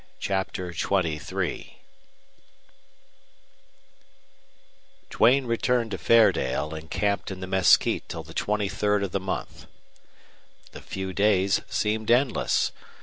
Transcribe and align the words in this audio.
CHAPTER 0.19 0.73
XXIII 0.73 1.77
Duane 5.11 5.45
returned 5.45 5.91
to 5.91 5.99
Fairdale 5.99 6.73
and 6.73 6.89
camped 6.89 7.29
in 7.29 7.39
the 7.39 7.45
mesquite 7.45 8.09
till 8.09 8.23
the 8.23 8.33
twenty 8.33 8.67
third 8.67 9.03
of 9.03 9.11
the 9.11 9.19
month. 9.19 9.67
The 10.71 10.81
few 10.81 11.13
days 11.13 11.61
seemed 11.69 12.09
endless. 12.09 12.71